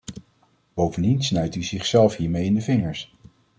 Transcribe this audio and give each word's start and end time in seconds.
Bovendien 0.73 1.23
snijdt 1.23 1.55
u 1.55 1.63
zichzelf 1.63 2.15
hiermee 2.15 2.45
in 2.45 2.53
de 2.53 2.61
vingers. 2.61 3.13